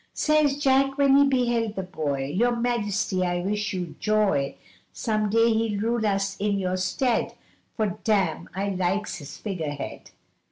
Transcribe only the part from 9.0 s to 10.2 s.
his figure head!